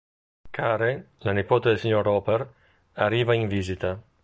Karen, 0.57 1.03
la 1.19 1.31
nipote 1.39 1.69
del 1.69 1.77
signor 1.77 2.03
Roper, 2.05 2.47
arriva 2.95 3.35
in 3.35 3.47
visita. 3.47 3.97